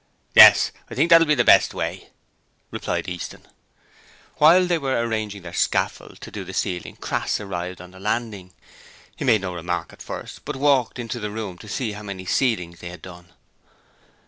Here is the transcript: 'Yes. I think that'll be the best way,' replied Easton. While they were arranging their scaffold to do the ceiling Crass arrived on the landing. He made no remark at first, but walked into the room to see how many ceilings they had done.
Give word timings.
'Yes. 0.33 0.71
I 0.89 0.95
think 0.95 1.11
that'll 1.11 1.27
be 1.27 1.35
the 1.35 1.43
best 1.43 1.75
way,' 1.75 2.09
replied 2.71 3.07
Easton. 3.07 3.47
While 4.37 4.65
they 4.65 4.79
were 4.79 4.99
arranging 4.99 5.43
their 5.43 5.53
scaffold 5.53 6.19
to 6.21 6.31
do 6.31 6.43
the 6.43 6.55
ceiling 6.55 6.95
Crass 6.95 7.39
arrived 7.39 7.79
on 7.79 7.91
the 7.91 7.99
landing. 7.99 8.51
He 9.15 9.25
made 9.25 9.41
no 9.41 9.53
remark 9.53 9.93
at 9.93 10.01
first, 10.01 10.43
but 10.43 10.55
walked 10.55 10.97
into 10.97 11.19
the 11.19 11.29
room 11.29 11.55
to 11.59 11.67
see 11.67 11.91
how 11.91 12.01
many 12.01 12.25
ceilings 12.25 12.79
they 12.79 12.89
had 12.89 13.03
done. 13.03 13.31